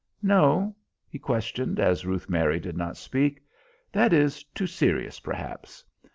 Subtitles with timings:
[0.23, 0.75] "No?"
[1.07, 3.39] he questioned, as Ruth Mary did not speak;
[3.91, 5.83] "that is too serious, perhaps.